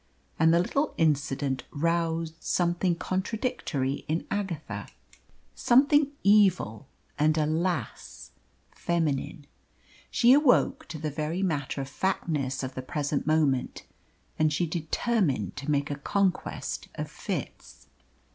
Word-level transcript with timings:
And 0.39 0.51
the 0.51 0.57
little 0.57 0.95
incident 0.97 1.63
roused 1.69 2.33
something 2.41 2.95
contradictory 2.95 4.03
in 4.07 4.25
Agatha 4.31 4.87
something 5.53 6.07
evil 6.23 6.87
and, 7.19 7.37
alas! 7.37 8.31
feminine. 8.71 9.45
She 10.09 10.33
awoke 10.33 10.87
to 10.87 10.97
the 10.97 11.11
very 11.11 11.43
matter 11.43 11.81
of 11.81 11.87
factness 11.87 12.63
of 12.63 12.73
the 12.73 12.81
present 12.81 13.27
moment, 13.27 13.83
and 14.39 14.51
she 14.51 14.65
determined 14.65 15.55
to 15.57 15.69
make 15.69 15.91
a 15.91 15.95
conquest 16.01 16.87
of 16.95 17.07
Fitz. 17.07 17.85